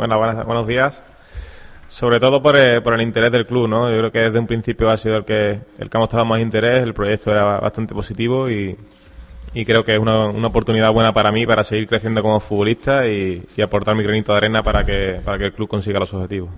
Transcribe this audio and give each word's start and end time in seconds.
Bueno, 0.00 0.18
buenos 0.18 0.66
días. 0.66 1.02
Sobre 1.86 2.18
todo 2.20 2.40
por, 2.40 2.56
el 2.56 3.00
interés 3.02 3.30
del 3.32 3.44
club, 3.46 3.68
¿no? 3.68 3.90
Yo 3.90 3.98
creo 3.98 4.10
que 4.10 4.20
desde 4.20 4.38
un 4.38 4.46
principio 4.46 4.88
ha 4.88 4.96
sido 4.96 5.18
el 5.18 5.26
que, 5.26 5.60
el 5.78 5.90
que 5.90 5.96
ha 5.98 6.00
mostrado 6.00 6.24
más 6.24 6.40
interés, 6.40 6.82
el 6.82 6.94
proyecto 6.94 7.30
era 7.30 7.60
bastante 7.60 7.94
positivo 7.94 8.48
y, 8.48 8.74
y 9.52 9.64
creo 9.66 9.84
que 9.84 9.92
es 9.92 9.98
una, 9.98 10.28
una, 10.28 10.46
oportunidad 10.46 10.90
buena 10.90 11.12
para 11.12 11.30
mí 11.30 11.44
para 11.44 11.64
seguir 11.64 11.86
creciendo 11.86 12.22
como 12.22 12.40
futbolista 12.40 13.06
y, 13.08 13.44
y 13.54 13.60
aportar 13.60 13.94
mi 13.94 14.02
granito 14.02 14.32
de 14.32 14.38
arena 14.38 14.62
para 14.62 14.86
que, 14.86 15.20
para 15.22 15.36
que 15.36 15.44
el 15.44 15.52
club 15.52 15.68
consiga 15.68 16.00
los 16.00 16.14
objetivos. 16.14 16.48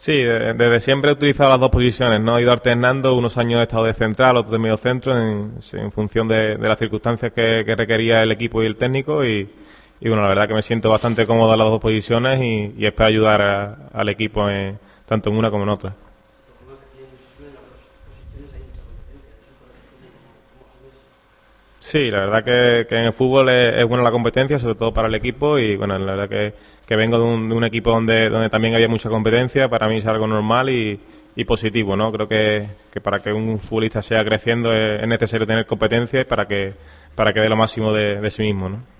Sí, 0.00 0.22
desde 0.22 0.80
siempre 0.80 1.10
he 1.10 1.12
utilizado 1.12 1.50
las 1.50 1.60
dos 1.60 1.68
posiciones, 1.68 2.22
¿no? 2.22 2.38
He 2.38 2.42
ido 2.42 2.52
alternando, 2.52 3.14
unos 3.14 3.36
años 3.36 3.60
he 3.60 3.64
estado 3.64 3.84
de 3.84 3.92
central, 3.92 4.38
otros 4.38 4.52
de 4.52 4.58
medio 4.58 4.78
centro, 4.78 5.14
en, 5.14 5.60
función 5.92 6.26
de, 6.26 6.56
de, 6.56 6.68
las 6.68 6.78
circunstancias 6.78 7.30
que, 7.34 7.64
que, 7.66 7.76
requería 7.76 8.22
el 8.22 8.32
equipo 8.32 8.62
y 8.62 8.66
el 8.66 8.76
técnico 8.76 9.22
y, 9.26 9.46
bueno, 10.00 10.22
la 10.22 10.28
verdad 10.28 10.48
que 10.48 10.54
me 10.54 10.62
siento 10.62 10.88
bastante 10.88 11.26
cómodo 11.26 11.52
en 11.52 11.58
las 11.58 11.68
dos 11.68 11.80
posiciones 11.80 12.40
y, 12.40 12.82
espero 12.82 13.08
ayudar 13.08 13.90
al 13.92 14.08
equipo 14.08 14.46
tanto 15.04 15.28
en 15.28 15.36
una 15.36 15.50
como 15.50 15.64
en 15.64 15.68
otra. 15.68 15.94
Sí, 21.80 22.10
la 22.10 22.20
verdad 22.20 22.44
que, 22.44 22.94
en 22.94 23.04
el 23.06 23.12
fútbol 23.14 23.48
es, 23.48 23.84
buena 23.86 24.04
la 24.04 24.10
competencia, 24.10 24.58
sobre 24.58 24.74
todo 24.74 24.92
para 24.92 25.08
el 25.08 25.14
equipo 25.14 25.58
y 25.58 25.76
bueno, 25.76 25.98
la 25.98 26.12
verdad 26.12 26.28
que, 26.28 26.54
que 26.86 26.94
vengo 26.94 27.18
de 27.18 27.24
un, 27.24 27.48
de 27.48 27.54
un, 27.54 27.64
equipo 27.64 27.90
donde, 27.90 28.28
donde 28.28 28.50
también 28.50 28.74
había 28.74 28.86
mucha 28.86 29.08
competencia, 29.08 29.68
para 29.68 29.88
mí 29.88 29.96
es 29.96 30.06
algo 30.06 30.26
normal 30.26 30.68
y, 30.68 31.00
y 31.34 31.44
positivo, 31.44 31.96
¿no? 31.96 32.12
Creo 32.12 32.28
que, 32.28 32.66
que, 32.92 33.00
para 33.00 33.20
que 33.20 33.32
un 33.32 33.58
futbolista 33.58 34.02
siga 34.02 34.22
creciendo 34.24 34.74
es, 34.74 35.00
es, 35.02 35.08
necesario 35.08 35.46
tener 35.46 35.64
competencia 35.64 36.28
para 36.28 36.46
que, 36.46 36.74
para 37.14 37.32
que 37.32 37.40
dé 37.40 37.48
lo 37.48 37.56
máximo 37.56 37.94
de, 37.94 38.20
de 38.20 38.30
sí 38.30 38.42
mismo, 38.42 38.68
¿no? 38.68 38.99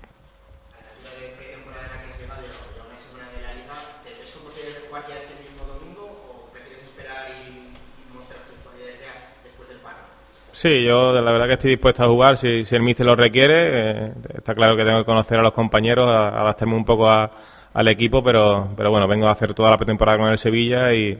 Sí, 10.61 10.83
yo 10.83 11.11
la 11.19 11.31
verdad 11.31 11.47
que 11.47 11.53
estoy 11.53 11.71
dispuesto 11.71 12.03
a 12.03 12.07
jugar 12.07 12.37
si, 12.37 12.61
el 12.69 12.83
míster 12.83 13.03
lo 13.03 13.15
requiere. 13.15 13.55
Eh, 13.55 14.13
está 14.35 14.53
claro 14.53 14.77
que 14.77 14.85
tengo 14.85 14.99
que 14.99 15.05
conocer 15.05 15.39
a 15.39 15.41
los 15.41 15.53
compañeros, 15.53 16.07
adaptarme 16.07 16.75
un 16.75 16.85
poco 16.85 17.09
al 17.09 17.87
equipo, 17.87 18.23
pero, 18.23 18.69
pero 18.77 18.91
bueno, 18.91 19.07
vengo 19.07 19.27
a 19.27 19.31
hacer 19.31 19.55
toda 19.55 19.71
la 19.71 19.77
pretemporada 19.77 20.19
con 20.19 20.29
el 20.29 20.37
Sevilla 20.37 20.93
y, 20.93 21.17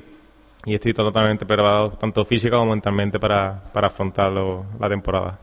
y 0.64 0.76
estoy 0.76 0.94
totalmente 0.94 1.48
preparado, 1.48 1.90
tanto 1.94 2.24
física 2.24 2.58
como 2.58 2.70
mentalmente, 2.70 3.20
para, 3.20 3.64
para 3.74 3.88
afrontar 3.88 4.32
la 4.32 4.90
temporada. 4.90 5.40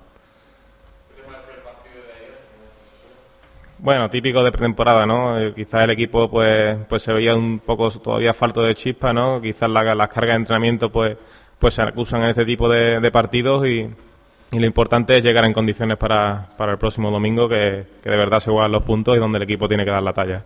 Bueno, 3.80 4.08
típico 4.08 4.44
de 4.44 4.52
pretemporada, 4.52 5.06
¿no? 5.06 5.40
Eh, 5.40 5.54
quizás 5.56 5.82
el 5.82 5.90
equipo 5.90 6.30
pues, 6.30 6.78
pues 6.88 7.02
se 7.02 7.12
veía 7.12 7.34
un 7.34 7.58
poco 7.58 7.90
todavía 7.90 8.32
falto 8.32 8.62
de 8.62 8.76
chispa, 8.76 9.12
¿no? 9.12 9.40
Quizás 9.40 9.68
la, 9.68 9.94
las 9.96 10.08
cargas 10.08 10.34
de 10.34 10.36
entrenamiento 10.36 10.88
pues 10.90 11.16
pues 11.58 11.74
se 11.74 11.82
acusan 11.82 12.22
en 12.22 12.28
este 12.28 12.44
tipo 12.44 12.68
de, 12.68 13.00
de 13.00 13.10
partidos 13.10 13.66
y, 13.66 13.88
y, 14.52 14.58
lo 14.58 14.66
importante 14.66 15.16
es 15.16 15.24
llegar 15.24 15.44
en 15.44 15.52
condiciones 15.52 15.96
para, 15.96 16.48
para 16.56 16.72
el 16.72 16.78
próximo 16.78 17.10
domingo 17.10 17.48
que, 17.48 17.84
que, 18.02 18.10
de 18.10 18.16
verdad 18.16 18.40
se 18.40 18.50
juegan 18.50 18.72
los 18.72 18.82
puntos 18.84 19.16
y 19.16 19.18
donde 19.18 19.38
el 19.38 19.42
equipo 19.44 19.68
tiene 19.68 19.84
que 19.84 19.90
dar 19.90 20.02
la 20.02 20.12
talla. 20.12 20.44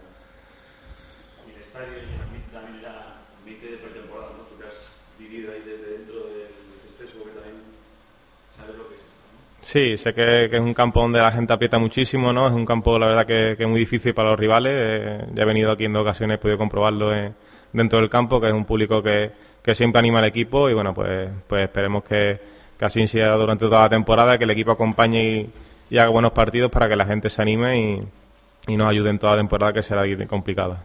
Sí, 9.73 9.97
sé 9.97 10.13
que, 10.13 10.49
que, 10.51 10.57
es 10.57 10.61
un 10.61 10.75
campo 10.75 11.01
donde 11.01 11.19
la 11.19 11.33
gente 11.33 11.51
aprieta 11.51 11.79
muchísimo, 11.79 12.31
¿no? 12.31 12.47
Es 12.47 12.53
un 12.53 12.67
campo, 12.67 12.99
la 12.99 13.07
verdad, 13.07 13.25
que, 13.25 13.53
es 13.53 13.69
muy 13.69 13.81
difícil 13.81 14.13
para 14.13 14.29
los 14.31 14.39
rivales. 14.39 14.73
Eh, 14.75 15.27
ya 15.33 15.43
he 15.45 15.47
venido 15.47 15.73
aquí 15.73 15.87
en 15.87 15.95
dos 15.95 16.03
ocasiones, 16.03 16.35
he 16.35 16.39
podido 16.39 16.59
comprobarlo 16.59 17.15
en, 17.15 17.35
dentro 17.73 17.99
del 17.99 18.11
campo, 18.11 18.41
que 18.41 18.49
es 18.49 18.53
un 18.53 18.65
público 18.65 19.03
que, 19.03 19.31
que 19.63 19.75
siempre 19.75 19.99
anima 19.99 20.19
al 20.19 20.27
equipo 20.27 20.69
y 20.69 20.75
bueno, 20.75 20.95
pues, 20.95 21.31
pues 21.47 21.65
esperemos 21.65 22.05
que, 22.05 22.41
que 22.79 22.85
así 22.85 23.07
sea 23.07 23.33
durante 23.35 23.67
toda 23.67 23.83
la 23.83 23.89
temporada, 23.89 24.39
que 24.39 24.45
el 24.45 24.51
equipo 24.51 24.73
acompañe 24.73 25.51
y, 25.91 25.99
haga 25.99 26.09
buenos 26.09 26.33
partidos 26.33 26.71
para 26.71 26.89
que 26.89 26.97
la 26.97 27.05
gente 27.05 27.29
se 27.29 27.43
anime 27.43 27.79
y, 27.79 28.73
y 28.73 28.77
nos 28.77 28.89
ayude 28.89 29.11
en 29.11 29.19
toda 29.19 29.33
la 29.33 29.39
temporada 29.39 29.73
que 29.73 29.83
será 29.83 30.05
complicada. 30.27 30.83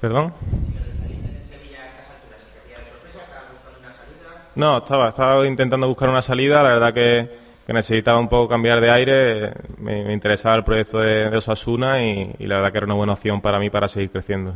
¿Perdón? 0.00 0.32
No, 4.54 4.78
estaba, 4.78 5.08
estaba 5.08 5.46
intentando 5.46 5.88
buscar 5.88 6.08
una 6.08 6.22
salida, 6.22 6.62
la 6.62 6.74
verdad 6.74 6.94
que, 6.94 7.43
que 7.66 7.72
necesitaba 7.72 8.18
un 8.20 8.28
poco 8.28 8.48
cambiar 8.48 8.80
de 8.80 8.90
aire, 8.90 9.52
me, 9.78 10.12
interesaba 10.12 10.56
el 10.56 10.64
proyecto 10.64 10.98
de, 10.98 11.34
Osasuna 11.36 12.02
y, 12.02 12.46
la 12.46 12.56
verdad 12.56 12.72
que 12.72 12.78
era 12.78 12.86
una 12.86 12.94
buena 12.94 13.12
opción 13.14 13.40
para 13.40 13.58
mí 13.58 13.70
para 13.70 13.88
seguir 13.88 14.10
creciendo. 14.10 14.54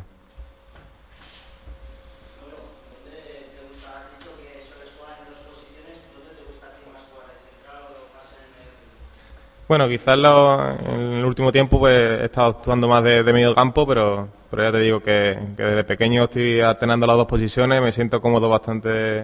Bueno, 9.67 9.87
quizás 9.87 10.17
lo, 10.17 10.71
en 10.71 11.01
el 11.19 11.25
último 11.27 11.53
tiempo 11.53 11.79
pues, 11.79 11.95
he 12.23 12.25
estado 12.25 12.49
actuando 12.49 12.89
más 12.89 13.05
de, 13.05 13.23
de 13.23 13.33
medio 13.35 13.55
campo, 13.55 13.87
pero, 13.87 14.29
pero 14.51 14.65
ya 14.65 14.73
te 14.73 14.79
digo 14.79 15.01
que, 15.01 15.39
desde 15.57 15.85
pequeño 15.85 16.25
estoy 16.25 16.61
alternando 16.61 17.07
las 17.07 17.17
dos 17.17 17.27
posiciones, 17.27 17.83
me 17.83 17.93
siento 17.93 18.23
cómodo 18.23 18.49
bastante 18.49 19.19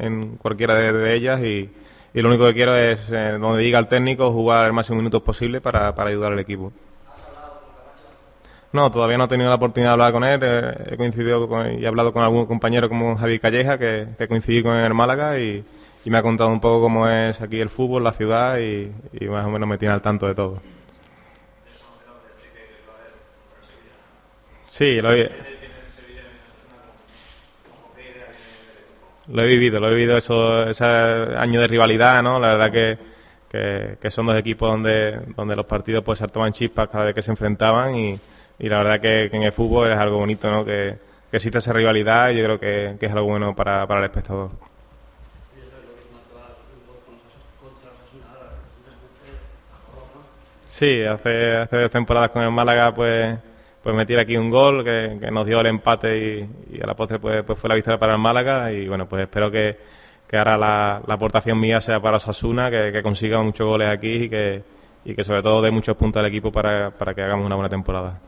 en, 0.00 0.38
cualquiera 0.38 0.76
de 0.76 1.14
ellas 1.14 1.42
y, 1.42 1.70
y 2.16 2.22
lo 2.22 2.30
único 2.30 2.46
que 2.46 2.54
quiero 2.54 2.74
es, 2.74 2.98
eh, 3.12 3.36
donde 3.38 3.62
diga 3.62 3.78
el 3.78 3.88
técnico, 3.88 4.32
jugar 4.32 4.64
el 4.64 4.72
máximo 4.72 4.96
minutos 4.96 5.20
posible 5.20 5.60
para, 5.60 5.94
para 5.94 6.08
ayudar 6.08 6.32
al 6.32 6.38
equipo. 6.38 6.72
No, 8.72 8.90
todavía 8.90 9.18
no 9.18 9.24
he 9.24 9.28
tenido 9.28 9.50
la 9.50 9.56
oportunidad 9.56 9.90
de 9.90 9.92
hablar 9.92 10.12
con 10.12 10.24
él. 10.24 10.40
Eh, 10.42 10.92
he 10.92 10.96
coincidido 10.96 11.46
con, 11.46 11.78
y 11.78 11.84
he 11.84 11.86
hablado 11.86 12.14
con 12.14 12.22
algún 12.22 12.46
compañero 12.46 12.88
como 12.88 13.18
Javi 13.18 13.38
Calleja, 13.38 13.76
que, 13.76 14.06
que 14.16 14.28
coincidí 14.28 14.62
con 14.62 14.76
en 14.76 14.96
Málaga 14.96 15.38
y, 15.38 15.62
y, 16.06 16.10
me 16.10 16.16
ha 16.16 16.22
contado 16.22 16.48
un 16.48 16.58
poco 16.58 16.80
cómo 16.80 17.06
es 17.06 17.38
aquí 17.42 17.60
el 17.60 17.68
fútbol, 17.68 18.02
la 18.02 18.12
ciudad 18.12 18.56
y, 18.60 18.90
y 19.12 19.26
más 19.26 19.44
o 19.44 19.50
menos 19.50 19.68
me 19.68 19.76
tiene 19.76 19.92
al 19.92 20.00
tanto 20.00 20.26
de 20.26 20.34
todo. 20.34 20.62
Sí, 24.68 25.02
lo 25.02 25.12
he, 25.12 25.30
lo 29.28 29.42
he 29.42 29.46
vivido, 29.46 29.80
lo 29.80 29.88
he 29.88 29.94
vivido 29.94 30.16
eso, 30.16 30.64
ese 30.64 30.84
año 30.84 31.60
de 31.60 31.66
rivalidad, 31.66 32.22
¿no? 32.22 32.38
La 32.38 32.54
verdad 32.54 32.70
que, 32.70 32.98
que, 33.50 33.96
que 34.00 34.10
son 34.10 34.26
dos 34.26 34.36
equipos 34.36 34.70
donde, 34.70 35.20
donde 35.36 35.56
los 35.56 35.66
partidos 35.66 36.04
pues 36.04 36.18
se 36.18 36.28
toman 36.28 36.52
chispas 36.52 36.88
cada 36.88 37.04
vez 37.04 37.14
que 37.14 37.22
se 37.22 37.30
enfrentaban 37.30 37.94
y, 37.96 38.18
y 38.58 38.68
la 38.68 38.78
verdad 38.78 39.00
que, 39.00 39.28
que, 39.30 39.36
en 39.36 39.42
el 39.42 39.52
fútbol 39.52 39.90
es 39.90 39.98
algo 39.98 40.18
bonito, 40.18 40.50
¿no? 40.50 40.64
Que, 40.64 40.96
que 41.30 41.36
existe 41.36 41.58
esa 41.58 41.72
rivalidad 41.72 42.30
y 42.30 42.38
yo 42.38 42.44
creo 42.44 42.60
que, 42.60 42.96
que 42.98 43.06
es 43.06 43.12
algo 43.12 43.26
bueno 43.26 43.54
para, 43.54 43.86
para 43.86 44.00
el 44.00 44.06
espectador. 44.06 44.50
Sí, 50.68 51.02
hace, 51.02 51.56
hace 51.56 51.76
dos 51.80 51.90
temporadas 51.90 52.30
con 52.30 52.42
el 52.42 52.50
Málaga 52.50 52.94
pues 52.94 53.38
pues 53.86 53.94
meter 53.94 54.18
aquí 54.18 54.36
un 54.36 54.50
gol 54.50 54.82
que, 54.82 55.16
que 55.20 55.30
nos 55.30 55.46
dio 55.46 55.60
el 55.60 55.66
empate 55.66 56.18
y, 56.18 56.76
y, 56.76 56.82
a 56.82 56.86
la 56.88 56.96
postre 56.96 57.20
pues, 57.20 57.44
pues 57.44 57.56
fue 57.56 57.68
la 57.68 57.76
victoria 57.76 58.00
para 58.00 58.14
el 58.14 58.18
Málaga 58.18 58.72
y 58.72 58.88
bueno 58.88 59.06
pues 59.08 59.22
espero 59.22 59.48
que, 59.48 59.76
que 60.26 60.36
ahora 60.36 60.58
la, 60.58 61.00
la, 61.06 61.14
aportación 61.14 61.60
mía 61.60 61.80
sea 61.80 62.00
para 62.00 62.16
Osasuna, 62.16 62.68
que, 62.68 62.90
que 62.90 63.00
consiga 63.00 63.40
muchos 63.40 63.64
goles 63.64 63.88
aquí 63.88 64.24
y 64.24 64.28
que, 64.28 64.64
y 65.04 65.14
que 65.14 65.22
sobre 65.22 65.40
todo 65.40 65.62
dé 65.62 65.70
muchos 65.70 65.96
puntos 65.96 66.18
al 66.18 66.26
equipo 66.26 66.50
para, 66.50 66.90
para 66.90 67.14
que 67.14 67.22
hagamos 67.22 67.46
una 67.46 67.54
buena 67.54 67.68
temporada. 67.68 68.18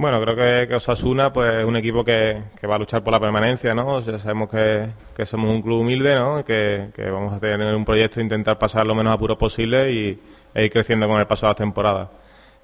Bueno, 0.00 0.18
creo 0.22 0.34
que, 0.66 0.74
Osasuna 0.74 1.30
pues, 1.30 1.56
es 1.56 1.64
un 1.66 1.76
equipo 1.76 2.02
que, 2.02 2.42
va 2.66 2.76
a 2.76 2.78
luchar 2.78 3.04
por 3.04 3.12
la 3.12 3.20
permanencia, 3.20 3.74
¿no? 3.74 3.96
O 3.96 4.00
sea, 4.00 4.18
sabemos 4.18 4.48
que, 4.48 5.26
somos 5.26 5.50
un 5.50 5.60
club 5.60 5.80
humilde, 5.80 6.14
¿no? 6.14 6.42
Que, 6.42 6.90
vamos 7.12 7.34
a 7.34 7.38
tener 7.38 7.74
un 7.74 7.84
proyecto 7.84 8.18
e 8.18 8.22
intentar 8.22 8.58
pasar 8.58 8.86
lo 8.86 8.94
menos 8.94 9.12
apuros 9.12 9.36
posible 9.36 9.92
y 9.92 10.18
e 10.54 10.64
ir 10.64 10.72
creciendo 10.72 11.06
con 11.06 11.20
el 11.20 11.26
paso 11.26 11.44
de 11.44 11.50
las 11.50 11.56
temporadas. 11.56 12.08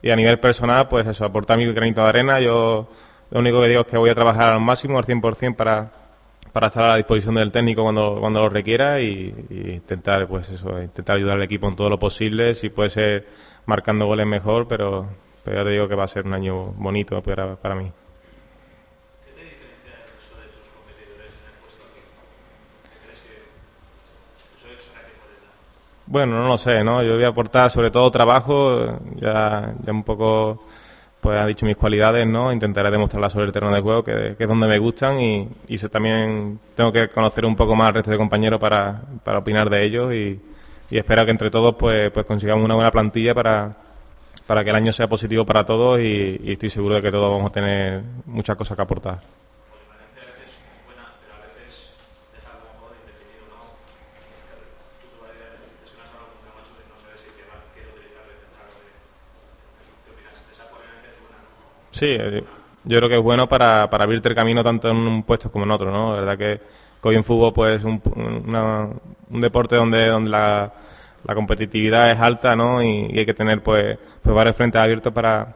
Y 0.01 0.09
a 0.09 0.17
nivel 0.17 0.41
personal, 0.41 0.89
pues 0.89 1.07
eso, 1.07 1.27
aportar 1.27 1.59
mi 1.59 1.71
granito 1.75 2.01
de 2.01 2.09
arena. 2.09 2.41
Yo 2.41 2.89
lo 3.31 3.41
único 3.41 3.61
que 3.61 3.69
digo 3.69 3.83
es 3.83 3.87
que 3.87 3.99
voy 3.99 4.09
a 4.09 4.15
trabajar 4.15 4.55
al 4.55 4.61
máximo, 4.61 4.97
al 4.97 5.05
100%, 5.05 5.57
para, 5.57 5.93
para 6.55 6.69
estar 6.69 6.85
a 6.85 6.89
la 6.89 6.97
disposición 6.97 7.35
del 7.35 7.53
técnico 7.53 7.83
cuando, 7.83 8.17
cuando 8.19 8.41
lo 8.41 8.49
requiera 8.49 9.03
y, 9.03 9.35
y, 9.51 9.73
intentar, 9.75 10.27
pues 10.27 10.49
eso, 10.49 10.81
intentar 10.81 11.17
ayudar 11.17 11.37
al 11.37 11.43
equipo 11.43 11.69
en 11.69 11.77
todo 11.77 11.91
lo 11.91 11.99
posible. 11.99 12.55
Si 12.55 12.71
puede 12.71 12.89
ser 12.89 13.27
marcando 13.67 14.07
goles 14.07 14.27
mejor, 14.27 14.67
pero 14.67 15.26
pero 15.47 15.59
ya 15.59 15.65
te 15.65 15.71
digo 15.71 15.87
que 15.87 15.95
va 15.95 16.03
a 16.03 16.09
ser 16.09 16.27
un 16.27 16.35
año 16.35 16.73
bonito 16.73 17.23
para, 17.23 17.55
para 17.55 17.77
mí. 17.77 17.85
¿Qué 19.25 19.31
te 19.31 19.45
diferencia 19.45 19.93
resto 20.03 20.35
de 20.43 20.49
tus 20.59 20.67
competidores 20.75 21.31
en 21.39 21.47
el 21.47 21.55
puesto? 21.61 21.85
¿Crees 23.05 23.21
que 23.21 23.47
que? 24.67 24.75
Bueno, 26.07 26.43
no 26.43 26.49
lo 26.49 26.59
sé, 26.59 26.83
¿no? 26.83 27.01
Yo 27.05 27.15
voy 27.15 27.23
a 27.23 27.29
aportar 27.29 27.71
sobre 27.71 27.93
todo 27.93 28.11
trabajo, 28.11 28.99
ya, 29.15 29.73
ya 29.85 29.93
un 29.93 30.03
poco 30.03 30.65
pues 31.21 31.39
ha 31.39 31.47
dicho 31.47 31.65
mis 31.65 31.77
cualidades, 31.77 32.27
¿no? 32.27 32.53
Intentaré 32.53 32.91
demostrarlas 32.91 33.33
sobre 33.33 33.47
el 33.47 33.53
terreno 33.53 33.73
de 33.73 33.83
juego, 33.83 34.03
que, 34.03 34.35
que 34.37 34.45
es 34.45 34.49
donde 34.49 34.67
me 34.67 34.81
gustan 34.81 35.21
y, 35.21 35.49
y 35.69 35.79
también 35.79 36.59
tengo 36.75 36.91
que 36.91 37.09
conocer 37.09 37.45
un 37.45 37.55
poco 37.55 37.77
más 37.77 37.89
al 37.89 37.95
resto 37.95 38.11
de 38.11 38.17
compañeros 38.17 38.59
para, 38.59 39.01
para 39.23 39.39
opinar 39.39 39.71
de 39.71 39.85
ellos 39.85 40.13
y, 40.13 40.41
y 40.91 40.99
espero 40.99 41.25
que 41.25 41.31
entre 41.31 41.51
todos 41.51 41.77
pues, 41.77 42.11
pues 42.11 42.27
consigamos 42.27 42.65
una 42.65 42.75
buena 42.75 42.91
plantilla 42.91 43.33
para, 43.33 43.86
para 44.47 44.63
que 44.63 44.71
el 44.71 44.77
año 44.77 44.93
sea 44.93 45.09
positivo 45.09 45.45
para 45.45 45.65
todos 45.65 46.01
y, 46.01 46.41
y, 46.43 46.53
estoy 46.53 46.71
seguro 46.71 46.97
de 46.97 47.03
que 47.03 47.11
todos 47.11 47.31
vamos 47.31 47.51
a 47.51 47.53
tener 47.53 48.03
muchas 48.27 48.57
cosas 48.57 48.77
que 48.77 48.83
aportar. 48.83 49.21
Sí, 61.97 62.15
yo 62.85 62.99
creo 62.99 63.09
que 63.09 63.17
es 63.17 63.23
bueno 63.23 63.49
para, 63.49 63.89
para 63.89 64.05
abrirte 64.05 64.29
el 64.29 64.35
camino 64.35 64.63
tanto 64.63 64.91
en 64.91 64.97
un 64.99 65.23
puesto 65.23 65.51
como 65.51 65.65
en 65.65 65.71
otro, 65.71 65.91
¿no? 65.91 66.13
La 66.13 66.21
verdad 66.21 66.37
que, 66.37 66.61
que 67.03 67.09
hoy 67.09 67.17
en 67.17 67.25
fútbol 67.25 67.55
pues 67.55 67.83
un, 67.85 68.03
una, 68.47 68.91
un 69.31 69.41
deporte 69.41 69.77
donde, 69.77 70.07
donde 70.09 70.29
la 70.29 70.75
la 71.25 71.35
competitividad 71.35 72.11
es 72.11 72.21
alta, 72.21 72.57
¿no? 72.57 72.83
Y, 72.83 73.07
y 73.11 73.19
hay 73.19 73.27
que 73.27 73.35
tener 73.35 73.63
pues, 73.63 73.99
pues 74.23 74.35
varios 74.35 74.57
frentes 74.57 74.81
abiertos 74.81 75.13
para, 75.13 75.55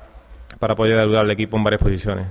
para 0.58 0.74
poder 0.74 0.98
ayudar 0.98 1.24
al 1.24 1.30
equipo 1.30 1.56
en 1.56 1.64
varias 1.64 1.82
posiciones. 1.82 2.26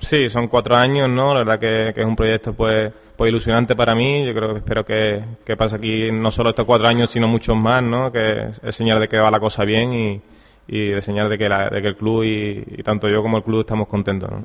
Sí, 0.00 0.30
son 0.30 0.48
cuatro 0.48 0.74
años, 0.74 1.08
¿no? 1.08 1.34
La 1.34 1.40
verdad 1.40 1.58
que, 1.58 1.92
que 1.94 2.00
es 2.00 2.06
un 2.06 2.16
proyecto 2.16 2.54
pues, 2.54 2.90
pues 3.14 3.28
ilusionante 3.28 3.76
para 3.76 3.94
mí. 3.94 4.24
Yo 4.24 4.32
creo 4.32 4.52
que 4.52 4.58
espero 4.60 4.84
que, 4.84 5.22
que 5.44 5.56
pase 5.56 5.76
aquí 5.76 6.10
no 6.10 6.30
solo 6.30 6.50
estos 6.50 6.64
cuatro 6.64 6.88
años, 6.88 7.10
sino 7.10 7.28
muchos 7.28 7.56
más, 7.56 7.82
¿no? 7.82 8.10
Que 8.10 8.48
es 8.62 8.74
señal 8.74 9.00
de 9.00 9.08
que 9.08 9.18
va 9.18 9.30
la 9.30 9.38
cosa 9.38 9.64
bien 9.64 9.92
y, 9.92 10.22
y 10.68 10.88
de 10.90 11.02
señal 11.02 11.28
de 11.28 11.36
que, 11.36 11.48
la, 11.48 11.68
de 11.68 11.82
que 11.82 11.88
el 11.88 11.96
club 11.96 12.24
y, 12.24 12.64
y, 12.78 12.82
tanto 12.82 13.08
yo 13.08 13.22
como 13.22 13.38
el 13.38 13.42
club 13.42 13.60
estamos 13.60 13.88
contentos. 13.88 14.30
¿no? 14.30 14.44